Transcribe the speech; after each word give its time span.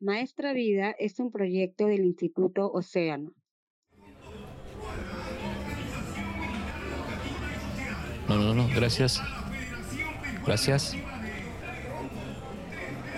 Maestra 0.00 0.52
Vida 0.52 0.94
es 0.96 1.18
un 1.18 1.32
proyecto 1.32 1.86
del 1.86 2.04
Instituto 2.04 2.70
Océano. 2.70 3.32
No, 8.28 8.36
no, 8.36 8.54
no, 8.54 8.68
gracias. 8.76 9.20
Gracias. 10.46 10.94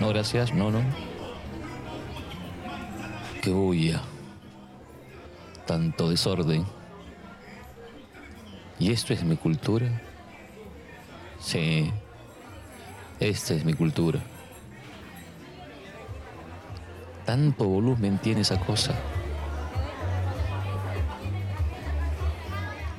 No, 0.00 0.08
gracias, 0.08 0.54
no, 0.54 0.70
no. 0.70 0.80
Qué 3.42 3.50
bulla. 3.50 4.00
Tanto 5.66 6.08
desorden. 6.08 6.64
¿Y 8.78 8.90
esto 8.90 9.12
es 9.12 9.22
mi 9.22 9.36
cultura? 9.36 9.86
Sí, 11.40 11.90
esta 13.18 13.52
es 13.52 13.66
mi 13.66 13.74
cultura. 13.74 14.20
Tanto 17.30 17.64
volumen 17.64 18.18
tiene 18.18 18.40
esa 18.40 18.58
cosa. 18.58 18.92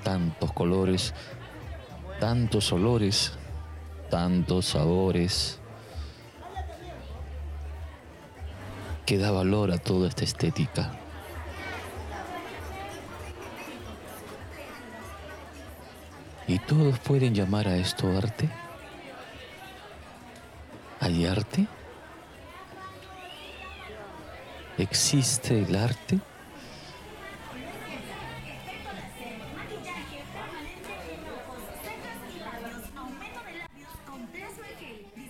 Tantos 0.05 0.53
colores, 0.53 1.13
tantos 2.17 2.71
olores, 2.71 3.33
tantos 4.09 4.67
sabores. 4.67 5.59
Que 9.05 9.17
da 9.17 9.31
valor 9.31 9.69
a 9.73 9.79
toda 9.79 10.07
esta 10.07 10.23
estética. 10.23 10.93
¿Y 16.47 16.57
todos 16.59 16.99
pueden 16.99 17.35
llamar 17.35 17.67
a 17.67 17.75
esto 17.75 18.07
arte? 18.17 18.49
¿Hay 21.01 21.25
arte? 21.25 21.67
¿Existe 24.77 25.61
el 25.61 25.75
arte? 25.75 26.19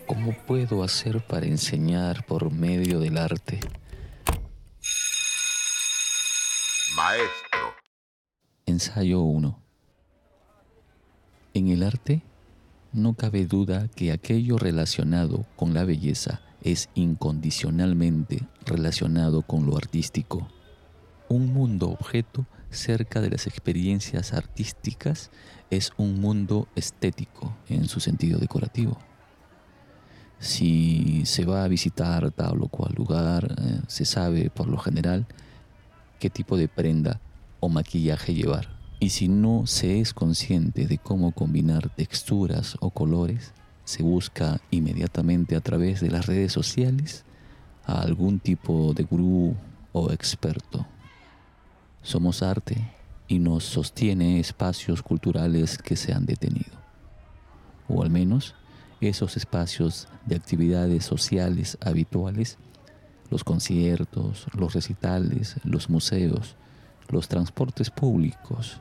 ¿Cómo 0.05 0.33
puedo 0.45 0.83
hacer 0.83 1.25
para 1.25 1.47
enseñar 1.47 2.25
por 2.25 2.51
medio 2.51 2.99
del 2.99 3.17
arte? 3.17 3.59
Maestro. 6.95 7.59
Ensayo 8.65 9.21
1. 9.21 9.59
En 11.53 11.67
el 11.69 11.83
arte 11.83 12.21
no 12.93 13.15
cabe 13.15 13.45
duda 13.45 13.87
que 13.95 14.11
aquello 14.11 14.57
relacionado 14.57 15.45
con 15.55 15.73
la 15.73 15.83
belleza 15.83 16.41
es 16.61 16.89
incondicionalmente 16.95 18.47
relacionado 18.65 19.41
con 19.41 19.65
lo 19.65 19.77
artístico. 19.77 20.47
Un 21.29 21.53
mundo 21.53 21.89
objeto 21.89 22.45
cerca 22.69 23.21
de 23.21 23.29
las 23.29 23.47
experiencias 23.47 24.33
artísticas 24.33 25.31
es 25.69 25.91
un 25.97 26.19
mundo 26.19 26.67
estético 26.75 27.55
en 27.69 27.87
su 27.87 27.99
sentido 27.99 28.39
decorativo. 28.39 28.97
Si 30.39 31.23
se 31.25 31.45
va 31.45 31.63
a 31.63 31.67
visitar 31.67 32.31
tal 32.31 32.63
o 32.63 32.67
cual 32.67 32.93
lugar, 32.95 33.55
eh, 33.57 33.81
se 33.87 34.05
sabe 34.05 34.49
por 34.49 34.67
lo 34.67 34.77
general 34.77 35.27
qué 36.19 36.29
tipo 36.29 36.57
de 36.57 36.67
prenda 36.67 37.21
o 37.59 37.69
maquillaje 37.69 38.33
llevar. 38.33 38.81
Y 38.99 39.09
si 39.09 39.27
no 39.27 39.65
se 39.67 39.99
es 39.99 40.13
consciente 40.13 40.87
de 40.87 40.97
cómo 40.97 41.31
combinar 41.31 41.89
texturas 41.89 42.75
o 42.81 42.89
colores, 42.89 43.53
se 43.83 44.03
busca 44.03 44.61
inmediatamente 44.71 45.55
a 45.55 45.61
través 45.61 46.01
de 46.01 46.11
las 46.11 46.25
redes 46.25 46.51
sociales 46.53 47.23
a 47.85 48.01
algún 48.01 48.39
tipo 48.39 48.93
de 48.93 49.03
gurú 49.03 49.55
o 49.91 50.11
experto. 50.11 50.85
Somos 52.01 52.41
arte 52.41 52.91
y 53.27 53.39
nos 53.39 53.63
sostiene 53.63 54.39
espacios 54.39 55.01
culturales 55.01 55.77
que 55.77 55.95
se 55.95 56.13
han 56.13 56.25
detenido. 56.25 56.79
O 57.87 58.03
al 58.03 58.09
menos 58.09 58.55
esos 59.01 59.35
espacios 59.37 60.07
de 60.25 60.35
actividades 60.35 61.05
sociales 61.05 61.77
habituales, 61.81 62.57
los 63.29 63.43
conciertos, 63.43 64.47
los 64.53 64.73
recitales, 64.73 65.55
los 65.63 65.89
museos, 65.89 66.55
los 67.09 67.27
transportes 67.27 67.89
públicos, 67.89 68.79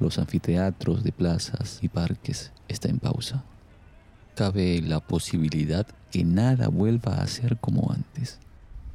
los 0.00 0.18
anfiteatros 0.18 1.04
de 1.04 1.12
plazas 1.12 1.78
y 1.82 1.88
parques 1.88 2.52
están 2.68 2.92
en 2.92 2.98
pausa. 2.98 3.44
Cabe 4.34 4.82
la 4.82 5.00
posibilidad 5.00 5.86
que 6.10 6.24
nada 6.24 6.68
vuelva 6.68 7.20
a 7.20 7.26
ser 7.26 7.56
como 7.58 7.92
antes. 7.92 8.40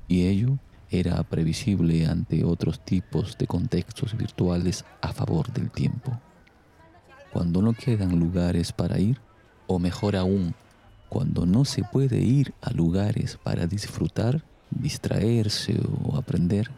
Y 0.07 0.27
ello 0.27 0.57
era 0.89 1.23
previsible 1.23 2.07
ante 2.07 2.43
otros 2.43 2.83
tipos 2.83 3.37
de 3.37 3.47
contextos 3.47 4.17
virtuales 4.17 4.83
a 5.01 5.13
favor 5.13 5.51
del 5.53 5.71
tiempo. 5.71 6.19
Cuando 7.31 7.61
no 7.61 7.73
quedan 7.73 8.19
lugares 8.19 8.73
para 8.73 8.99
ir, 8.99 9.19
o 9.67 9.79
mejor 9.79 10.15
aún, 10.15 10.55
cuando 11.07 11.45
no 11.45 11.63
se 11.63 11.83
puede 11.83 12.19
ir 12.19 12.53
a 12.61 12.71
lugares 12.71 13.37
para 13.41 13.65
disfrutar, 13.65 14.43
distraerse 14.71 15.79
o 16.03 16.17
aprender, 16.17 16.69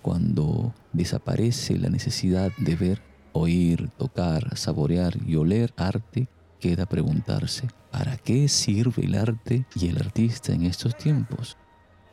cuando 0.00 0.72
desaparece 0.92 1.76
la 1.78 1.88
necesidad 1.88 2.52
de 2.58 2.76
ver 2.76 3.02
oír, 3.32 3.90
tocar, 3.98 4.56
saborear 4.56 5.16
y 5.26 5.36
oler 5.36 5.72
arte, 5.76 6.28
queda 6.64 6.86
preguntarse, 6.86 7.68
¿para 7.90 8.16
qué 8.16 8.48
sirve 8.48 9.04
el 9.04 9.16
arte 9.16 9.66
y 9.74 9.88
el 9.88 9.98
artista 9.98 10.54
en 10.54 10.64
estos 10.64 10.96
tiempos? 10.96 11.58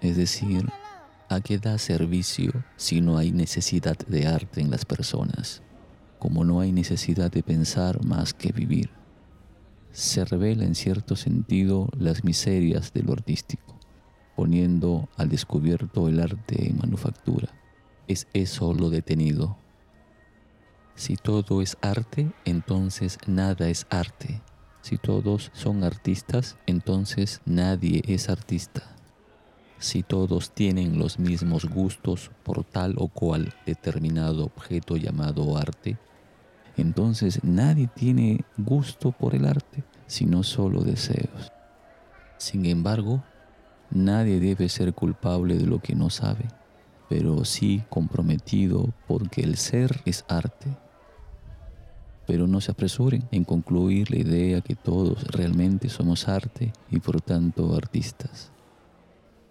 Es 0.01 0.17
decir, 0.17 0.67
¿a 1.29 1.39
qué 1.39 1.57
da 1.57 1.77
servicio 1.77 2.51
si 2.75 2.99
no 2.99 3.17
hay 3.17 3.31
necesidad 3.31 3.97
de 3.97 4.27
arte 4.27 4.59
en 4.59 4.69
las 4.69 4.83
personas? 4.83 5.61
Como 6.19 6.43
no 6.43 6.59
hay 6.59 6.73
necesidad 6.73 7.31
de 7.31 7.43
pensar 7.43 8.03
más 8.03 8.33
que 8.33 8.51
vivir. 8.51 8.89
Se 9.93 10.25
revela 10.25 10.65
en 10.65 10.75
cierto 10.75 11.15
sentido 11.15 11.87
las 11.97 12.25
miserias 12.25 12.91
de 12.91 13.03
lo 13.03 13.13
artístico, 13.13 13.79
poniendo 14.35 15.07
al 15.15 15.29
descubierto 15.29 16.09
el 16.09 16.19
arte 16.19 16.67
en 16.67 16.77
manufactura. 16.77 17.47
Es 18.09 18.27
eso 18.33 18.73
lo 18.73 18.89
detenido, 18.89 19.57
si 21.01 21.15
todo 21.15 21.63
es 21.63 21.77
arte, 21.81 22.31
entonces 22.45 23.17
nada 23.25 23.67
es 23.69 23.87
arte. 23.89 24.39
Si 24.83 24.99
todos 24.99 25.49
son 25.51 25.83
artistas, 25.83 26.57
entonces 26.67 27.41
nadie 27.43 28.03
es 28.05 28.29
artista. 28.29 28.83
Si 29.79 30.03
todos 30.03 30.51
tienen 30.51 30.99
los 30.99 31.17
mismos 31.17 31.65
gustos 31.65 32.29
por 32.43 32.63
tal 32.63 32.93
o 32.99 33.07
cual 33.07 33.51
determinado 33.65 34.45
objeto 34.45 34.95
llamado 34.95 35.57
arte, 35.57 35.97
entonces 36.77 37.43
nadie 37.43 37.87
tiene 37.87 38.45
gusto 38.59 39.11
por 39.11 39.33
el 39.33 39.47
arte, 39.47 39.83
sino 40.05 40.43
solo 40.43 40.83
deseos. 40.83 41.51
Sin 42.37 42.67
embargo, 42.67 43.23
nadie 43.89 44.39
debe 44.39 44.69
ser 44.69 44.93
culpable 44.93 45.57
de 45.57 45.65
lo 45.65 45.79
que 45.79 45.95
no 45.95 46.11
sabe, 46.11 46.45
pero 47.09 47.43
sí 47.43 47.81
comprometido 47.89 48.93
porque 49.07 49.41
el 49.41 49.57
ser 49.57 49.99
es 50.05 50.25
arte 50.27 50.69
pero 52.27 52.47
no 52.47 52.61
se 52.61 52.71
apresuren 52.71 53.27
en 53.31 53.43
concluir 53.43 54.11
la 54.11 54.17
idea 54.17 54.61
que 54.61 54.75
todos 54.75 55.23
realmente 55.27 55.89
somos 55.89 56.27
arte 56.27 56.73
y 56.89 56.99
por 56.99 57.21
tanto 57.21 57.75
artistas. 57.75 58.51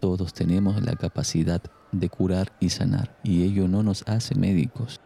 Todos 0.01 0.33
tenemos 0.33 0.83
la 0.83 0.97
capacidad 0.97 1.63
de 1.93 2.09
curar 2.09 2.53
y 2.61 2.71
sanar 2.71 3.19
y 3.23 3.43
ello 3.43 3.69
no 3.69 3.83
nos 3.83 4.03
hace 4.09 4.35
médicos, 4.35 5.01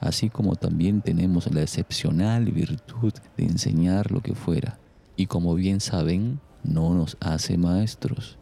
así 0.00 0.30
como 0.30 0.56
también 0.56 1.02
tenemos 1.02 1.52
la 1.52 1.62
excepcional 1.62 2.50
virtud 2.50 3.12
de 3.36 3.44
enseñar 3.44 4.10
lo 4.10 4.20
que 4.20 4.34
fuera 4.34 4.78
y 5.16 5.26
como 5.26 5.54
bien 5.54 5.80
saben, 5.80 6.40
no 6.64 6.94
nos 6.94 7.16
hace 7.20 7.58
maestros. 7.58 8.38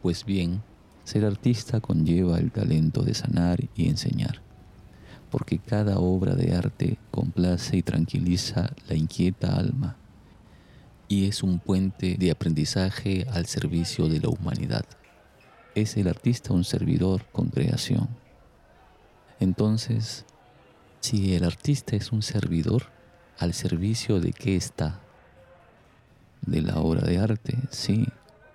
Pues 0.00 0.24
bien, 0.24 0.62
ser 1.04 1.24
artista 1.24 1.80
conlleva 1.80 2.38
el 2.38 2.52
talento 2.52 3.02
de 3.02 3.14
sanar 3.14 3.58
y 3.74 3.88
enseñar 3.88 4.45
porque 5.36 5.58
cada 5.58 5.98
obra 5.98 6.34
de 6.34 6.54
arte 6.54 6.98
complace 7.10 7.76
y 7.76 7.82
tranquiliza 7.82 8.70
la 8.88 8.94
inquieta 8.94 9.54
alma 9.54 9.98
y 11.08 11.28
es 11.28 11.42
un 11.42 11.58
puente 11.58 12.16
de 12.18 12.30
aprendizaje 12.30 13.26
al 13.30 13.44
servicio 13.44 14.08
de 14.08 14.20
la 14.20 14.30
humanidad. 14.30 14.86
Es 15.74 15.98
el 15.98 16.08
artista 16.08 16.54
un 16.54 16.64
servidor 16.64 17.26
con 17.32 17.50
creación. 17.50 18.08
Entonces, 19.38 20.24
si 21.00 21.34
el 21.34 21.44
artista 21.44 21.96
es 21.96 22.12
un 22.12 22.22
servidor, 22.22 22.84
¿al 23.38 23.52
servicio 23.52 24.20
de 24.20 24.32
qué 24.32 24.56
está? 24.56 25.02
De 26.46 26.62
la 26.62 26.78
obra 26.78 27.02
de 27.02 27.18
arte, 27.18 27.58
sí, 27.68 28.06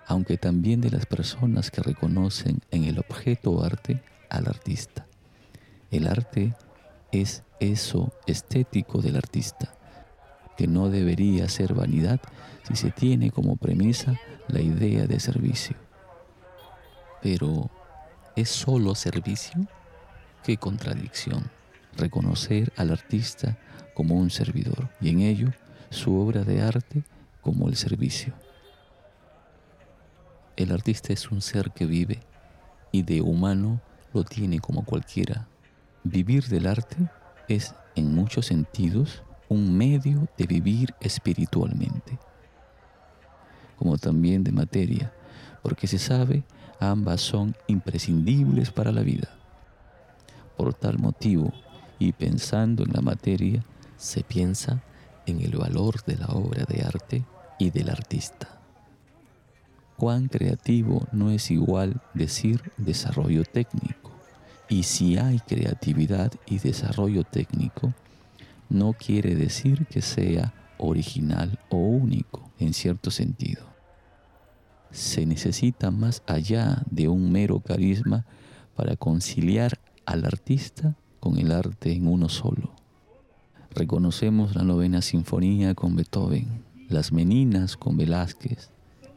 aunque 0.04 0.36
también 0.36 0.80
de 0.80 0.90
las 0.90 1.06
personas 1.06 1.70
que 1.70 1.80
reconocen 1.80 2.58
en 2.72 2.82
el 2.82 2.98
objeto 2.98 3.62
arte 3.62 4.02
al 4.28 4.48
artista. 4.48 5.06
El 5.92 6.08
arte 6.08 6.56
es 7.12 7.44
eso 7.60 8.12
estético 8.26 9.00
del 9.00 9.16
artista, 9.16 9.72
que 10.56 10.66
no 10.66 10.88
debería 10.88 11.48
ser 11.48 11.74
vanidad 11.74 12.20
si 12.64 12.74
se 12.74 12.90
tiene 12.90 13.30
como 13.30 13.56
premisa 13.56 14.18
la 14.48 14.60
idea 14.60 15.06
de 15.06 15.20
servicio. 15.20 15.76
Pero, 17.22 17.70
¿es 18.34 18.48
solo 18.48 18.94
servicio? 18.94 19.66
Qué 20.42 20.56
contradicción. 20.56 21.50
Reconocer 21.96 22.72
al 22.76 22.90
artista 22.90 23.58
como 23.94 24.16
un 24.16 24.30
servidor 24.30 24.88
y 25.00 25.10
en 25.10 25.20
ello 25.20 25.52
su 25.90 26.18
obra 26.18 26.42
de 26.42 26.62
arte 26.62 27.04
como 27.42 27.68
el 27.68 27.76
servicio. 27.76 28.32
El 30.56 30.72
artista 30.72 31.12
es 31.12 31.30
un 31.30 31.42
ser 31.42 31.70
que 31.70 31.86
vive 31.86 32.20
y 32.90 33.02
de 33.02 33.20
humano 33.20 33.80
lo 34.12 34.24
tiene 34.24 34.60
como 34.60 34.84
cualquiera. 34.84 35.46
Vivir 36.04 36.48
del 36.48 36.66
arte 36.66 36.96
es 37.48 37.74
en 37.94 38.12
muchos 38.14 38.46
sentidos 38.46 39.22
un 39.48 39.76
medio 39.76 40.26
de 40.36 40.46
vivir 40.46 40.94
espiritualmente, 41.00 42.18
como 43.76 43.98
también 43.98 44.42
de 44.42 44.50
materia, 44.50 45.12
porque 45.62 45.86
se 45.86 45.98
sabe 45.98 46.42
ambas 46.80 47.20
son 47.20 47.54
imprescindibles 47.68 48.72
para 48.72 48.90
la 48.90 49.02
vida. 49.02 49.28
Por 50.56 50.74
tal 50.74 50.98
motivo, 50.98 51.52
y 52.00 52.12
pensando 52.12 52.82
en 52.82 52.92
la 52.92 53.00
materia, 53.00 53.64
se 53.96 54.24
piensa 54.24 54.82
en 55.26 55.40
el 55.40 55.56
valor 55.56 56.02
de 56.04 56.16
la 56.16 56.26
obra 56.26 56.64
de 56.64 56.82
arte 56.82 57.24
y 57.60 57.70
del 57.70 57.90
artista. 57.90 58.48
Cuán 59.96 60.26
creativo 60.26 61.06
no 61.12 61.30
es 61.30 61.52
igual 61.52 62.00
decir 62.12 62.72
desarrollo 62.76 63.44
técnico. 63.44 64.01
Y 64.72 64.84
si 64.84 65.18
hay 65.18 65.38
creatividad 65.40 66.32
y 66.46 66.58
desarrollo 66.58 67.24
técnico, 67.24 67.92
no 68.70 68.94
quiere 68.94 69.34
decir 69.34 69.84
que 69.84 70.00
sea 70.00 70.54
original 70.78 71.58
o 71.68 71.76
único 71.76 72.50
en 72.58 72.72
cierto 72.72 73.10
sentido. 73.10 73.66
Se 74.90 75.26
necesita 75.26 75.90
más 75.90 76.22
allá 76.26 76.82
de 76.90 77.08
un 77.08 77.30
mero 77.30 77.60
carisma 77.60 78.24
para 78.74 78.96
conciliar 78.96 79.78
al 80.06 80.24
artista 80.24 80.96
con 81.20 81.36
el 81.36 81.52
arte 81.52 81.92
en 81.92 82.06
uno 82.06 82.30
solo. 82.30 82.72
Reconocemos 83.74 84.56
la 84.56 84.62
novena 84.62 85.02
sinfonía 85.02 85.74
con 85.74 85.96
Beethoven, 85.96 86.64
las 86.88 87.12
Meninas 87.12 87.76
con 87.76 87.98
Velázquez, 87.98 88.70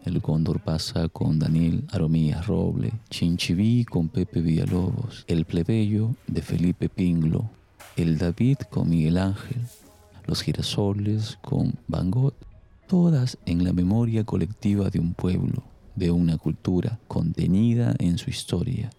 el 0.06 0.22
Cóndor 0.22 0.60
pasa 0.60 1.10
con 1.10 1.40
Daniel 1.40 1.84
Aromías 1.92 2.46
Roble, 2.46 2.94
Chinchiví 3.10 3.86
con 3.86 4.10
Pepe 4.10 4.42
Villalobos, 4.42 5.26
El 5.28 5.46
Plebeyo 5.46 6.16
de 6.28 6.42
Felipe 6.42 6.90
Pinglo, 6.90 7.50
El 7.96 8.18
David 8.18 8.58
con 8.70 8.90
Miguel 8.90 9.18
Ángel, 9.18 9.62
Los 10.28 10.44
Girasoles 10.44 11.40
con 11.42 11.74
Van 11.88 12.12
Gogh, 12.12 12.36
todas 12.88 13.38
en 13.46 13.64
la 13.64 13.74
memoria 13.74 14.24
colectiva 14.24 14.90
de 14.90 15.00
un 15.00 15.16
pueblo, 15.16 15.64
de 15.96 16.12
una 16.12 16.38
cultura 16.38 17.00
contenida 17.08 17.96
en 17.98 18.20
su 18.20 18.30
historia, 18.30 18.92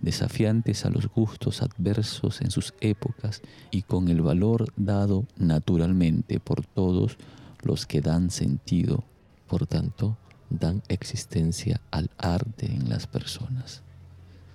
desafiantes 0.00 0.84
a 0.84 0.90
los 0.90 1.08
gustos 1.08 1.62
adversos 1.62 2.42
en 2.42 2.50
sus 2.50 2.74
épocas 2.80 3.40
y 3.70 3.82
con 3.82 4.08
el 4.08 4.20
valor 4.20 4.66
dado 4.76 5.24
naturalmente 5.36 6.40
por 6.40 6.66
todos 6.66 7.16
los 7.62 7.86
que 7.86 8.02
dan 8.02 8.30
sentido, 8.30 9.04
por 9.46 9.66
tanto, 9.66 10.18
dan 10.58 10.82
existencia 10.88 11.80
al 11.90 12.10
arte 12.18 12.66
en 12.66 12.88
las 12.88 13.06
personas. 13.06 13.82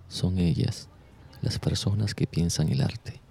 Son 0.07 0.38
ellas, 0.38 0.89
las 1.41 1.59
personas 1.59 2.15
que 2.15 2.27
piensan 2.27 2.69
el 2.69 2.81
arte. 2.81 3.21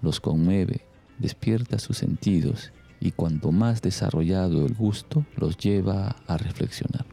Los 0.00 0.20
conmueve, 0.20 0.86
despierta 1.18 1.78
sus 1.78 1.98
sentidos 1.98 2.72
y 3.00 3.12
cuanto 3.12 3.52
más 3.52 3.82
desarrollado 3.82 4.64
el 4.66 4.74
gusto, 4.74 5.26
los 5.36 5.56
lleva 5.56 6.16
a 6.26 6.36
reflexionar. 6.36 7.06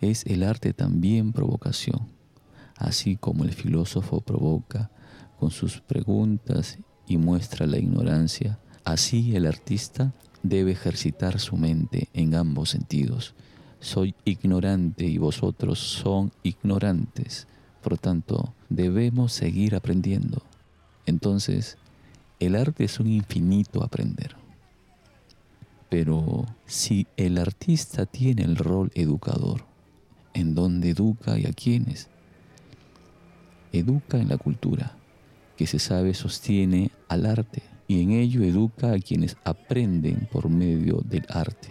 Es 0.00 0.24
el 0.26 0.42
arte 0.42 0.72
también 0.72 1.32
provocación 1.32 2.20
así 2.80 3.16
como 3.16 3.44
el 3.44 3.52
filósofo 3.52 4.22
provoca 4.22 4.90
con 5.38 5.50
sus 5.50 5.80
preguntas 5.82 6.78
y 7.06 7.18
muestra 7.18 7.66
la 7.66 7.78
ignorancia, 7.78 8.58
así 8.84 9.36
el 9.36 9.46
artista 9.46 10.14
debe 10.42 10.72
ejercitar 10.72 11.38
su 11.38 11.56
mente 11.56 12.08
en 12.14 12.34
ambos 12.34 12.70
sentidos. 12.70 13.34
Soy 13.80 14.14
ignorante 14.24 15.04
y 15.06 15.18
vosotros 15.18 15.78
son 15.78 16.32
ignorantes, 16.42 17.46
por 17.82 17.98
tanto 17.98 18.54
debemos 18.68 19.32
seguir 19.32 19.74
aprendiendo. 19.74 20.42
Entonces, 21.06 21.78
el 22.38 22.56
arte 22.56 22.84
es 22.84 23.00
un 23.00 23.08
infinito 23.08 23.82
aprender. 23.82 24.36
Pero 25.88 26.46
si 26.66 27.06
el 27.16 27.38
artista 27.38 28.06
tiene 28.06 28.42
el 28.42 28.56
rol 28.56 28.90
educador, 28.94 29.64
¿en 30.34 30.54
dónde 30.54 30.90
educa 30.90 31.38
y 31.38 31.46
a 31.46 31.52
quiénes? 31.52 32.08
educa 33.72 34.18
en 34.18 34.28
la 34.28 34.36
cultura, 34.36 34.96
que 35.56 35.66
se 35.66 35.78
sabe 35.78 36.14
sostiene 36.14 36.90
al 37.08 37.26
arte 37.26 37.62
y 37.90 38.02
en 38.02 38.12
ello 38.12 38.44
educa 38.44 38.92
a 38.92 39.00
quienes 39.00 39.36
aprenden 39.42 40.28
por 40.30 40.48
medio 40.48 41.02
del 41.04 41.26
arte, 41.28 41.70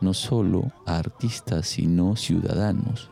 no 0.00 0.14
solo 0.14 0.72
a 0.86 0.96
artistas 0.96 1.66
sino 1.66 2.16
ciudadanos, 2.16 3.10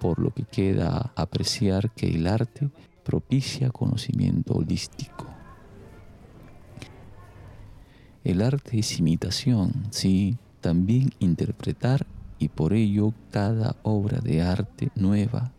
por 0.00 0.18
lo 0.18 0.34
que 0.34 0.42
queda 0.42 1.12
apreciar 1.14 1.92
que 1.92 2.08
el 2.08 2.26
arte 2.26 2.68
propicia 3.04 3.70
conocimiento 3.70 4.54
holístico. 4.54 5.24
El 8.24 8.42
arte 8.42 8.80
es 8.80 8.98
imitación, 8.98 9.86
sí, 9.90 10.38
también 10.60 11.10
interpretar 11.20 12.08
y 12.40 12.48
por 12.48 12.72
ello 12.72 13.14
cada 13.30 13.76
obra 13.84 14.18
de 14.18 14.42
arte 14.42 14.90
nueva 14.96 15.52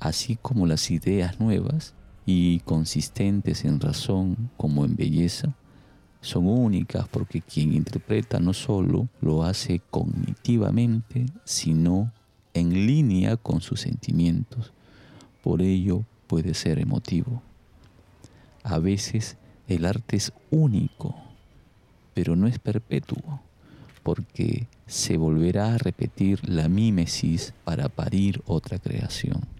así 0.00 0.36
como 0.36 0.66
las 0.66 0.90
ideas 0.90 1.40
nuevas 1.40 1.94
y 2.26 2.58
consistentes 2.60 3.64
en 3.64 3.80
razón 3.80 4.50
como 4.56 4.84
en 4.84 4.96
belleza, 4.96 5.54
son 6.20 6.48
únicas 6.48 7.06
porque 7.08 7.40
quien 7.40 7.72
interpreta 7.72 8.40
no 8.40 8.52
solo 8.52 9.08
lo 9.20 9.44
hace 9.44 9.80
cognitivamente, 9.90 11.26
sino 11.44 12.12
en 12.52 12.86
línea 12.86 13.36
con 13.36 13.60
sus 13.60 13.82
sentimientos. 13.82 14.72
Por 15.40 15.62
ello 15.62 16.04
puede 16.26 16.54
ser 16.54 16.80
emotivo. 16.80 17.42
A 18.64 18.80
veces 18.80 19.36
el 19.68 19.84
arte 19.84 20.16
es 20.16 20.32
único, 20.50 21.14
pero 22.12 22.34
no 22.34 22.48
es 22.48 22.58
perpetuo, 22.58 23.40
porque 24.02 24.66
se 24.86 25.16
volverá 25.16 25.74
a 25.74 25.78
repetir 25.78 26.48
la 26.48 26.68
mímesis 26.68 27.54
para 27.64 27.88
parir 27.88 28.42
otra 28.46 28.80
creación. 28.80 29.55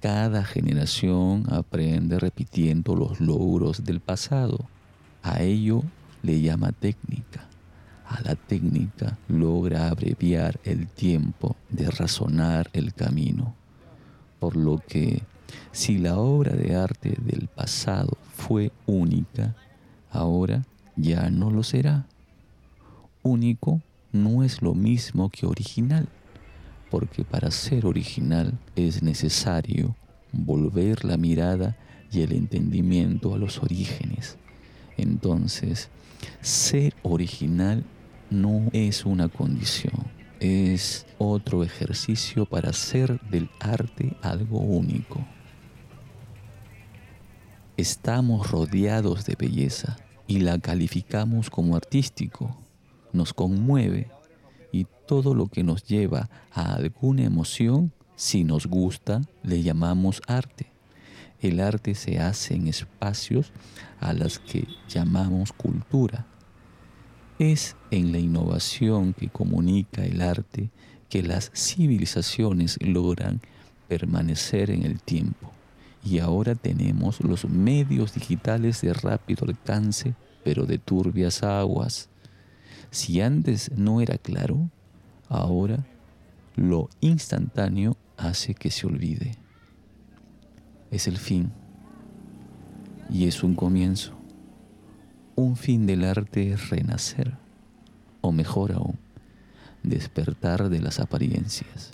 Cada 0.00 0.44
generación 0.44 1.44
aprende 1.50 2.20
repitiendo 2.20 2.94
los 2.94 3.20
logros 3.20 3.82
del 3.82 3.98
pasado. 3.98 4.60
A 5.24 5.42
ello 5.42 5.82
le 6.22 6.40
llama 6.40 6.70
técnica. 6.70 7.48
A 8.06 8.20
la 8.22 8.36
técnica 8.36 9.18
logra 9.26 9.88
abreviar 9.88 10.60
el 10.62 10.86
tiempo 10.86 11.56
de 11.68 11.90
razonar 11.90 12.70
el 12.74 12.94
camino. 12.94 13.56
Por 14.38 14.56
lo 14.56 14.80
que 14.86 15.22
si 15.72 15.98
la 15.98 16.16
obra 16.16 16.52
de 16.52 16.76
arte 16.76 17.16
del 17.20 17.48
pasado 17.48 18.16
fue 18.36 18.70
única, 18.86 19.56
ahora 20.12 20.64
ya 20.94 21.28
no 21.28 21.50
lo 21.50 21.64
será. 21.64 22.06
Único 23.24 23.82
no 24.12 24.44
es 24.44 24.62
lo 24.62 24.74
mismo 24.74 25.28
que 25.28 25.44
original 25.44 26.08
porque 26.90 27.24
para 27.24 27.50
ser 27.50 27.86
original 27.86 28.58
es 28.76 29.02
necesario 29.02 29.96
volver 30.32 31.04
la 31.04 31.16
mirada 31.16 31.76
y 32.10 32.22
el 32.22 32.32
entendimiento 32.32 33.34
a 33.34 33.38
los 33.38 33.62
orígenes. 33.62 34.38
Entonces, 34.96 35.90
ser 36.40 36.94
original 37.02 37.84
no 38.30 38.68
es 38.72 39.06
una 39.06 39.28
condición, 39.28 40.06
es 40.40 41.06
otro 41.18 41.62
ejercicio 41.62 42.46
para 42.46 42.70
hacer 42.70 43.20
del 43.30 43.50
arte 43.60 44.16
algo 44.22 44.58
único. 44.58 45.24
Estamos 47.76 48.50
rodeados 48.50 49.24
de 49.24 49.36
belleza 49.36 49.96
y 50.26 50.40
la 50.40 50.58
calificamos 50.58 51.48
como 51.48 51.76
artístico. 51.76 52.58
Nos 53.12 53.32
conmueve 53.32 54.08
y 54.72 54.86
todo 55.06 55.34
lo 55.34 55.46
que 55.46 55.64
nos 55.64 55.84
lleva 55.84 56.28
a 56.52 56.74
alguna 56.74 57.24
emoción, 57.24 57.92
si 58.16 58.44
nos 58.44 58.66
gusta, 58.66 59.22
le 59.42 59.62
llamamos 59.62 60.20
arte. 60.26 60.66
El 61.40 61.60
arte 61.60 61.94
se 61.94 62.18
hace 62.18 62.54
en 62.54 62.66
espacios 62.66 63.52
a 64.00 64.12
las 64.12 64.38
que 64.38 64.66
llamamos 64.88 65.52
cultura. 65.52 66.26
Es 67.38 67.76
en 67.90 68.10
la 68.10 68.18
innovación 68.18 69.14
que 69.14 69.28
comunica 69.28 70.04
el 70.04 70.20
arte 70.20 70.70
que 71.08 71.22
las 71.22 71.50
civilizaciones 71.54 72.78
logran 72.82 73.40
permanecer 73.86 74.70
en 74.70 74.82
el 74.82 75.00
tiempo. 75.00 75.52
Y 76.04 76.18
ahora 76.18 76.54
tenemos 76.54 77.20
los 77.20 77.44
medios 77.48 78.14
digitales 78.14 78.80
de 78.80 78.92
rápido 78.92 79.46
alcance, 79.46 80.14
pero 80.44 80.66
de 80.66 80.78
turbias 80.78 81.42
aguas 81.42 82.08
si 82.90 83.20
antes 83.20 83.70
no 83.76 84.00
era 84.00 84.18
claro, 84.18 84.70
ahora 85.28 85.84
Lo 86.56 86.88
instantáneo 87.00 87.96
hace 88.16 88.52
que 88.52 88.72
se 88.72 88.86
olvide. 88.88 89.36
Es 90.90 91.06
el 91.06 91.16
fin 91.16 91.52
y 93.10 93.26
es 93.28 93.44
un 93.44 93.54
comienzo. 93.54 94.18
Un 95.36 95.56
fin 95.56 95.86
del 95.86 96.02
arte 96.02 96.50
es 96.50 96.68
renacer, 96.68 97.36
o 98.22 98.32
mejor 98.32 98.72
aún, 98.72 98.98
despertar 99.84 100.68
de 100.68 100.80
las 100.80 100.98
apariencias. 100.98 101.92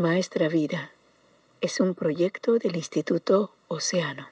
Maestra 0.00 0.48
Vida 0.48 0.92
es 1.60 1.78
un 1.78 1.94
proyecto 1.94 2.58
del 2.58 2.74
Instituto 2.74 3.52
Océano. 3.68 4.28